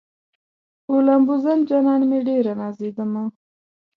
په 0.85 0.93
لامبوزن 1.05 1.59
جانان 1.69 2.01
مې 2.09 2.19
ډېره 2.27 2.53
نازېدمه 2.61 3.23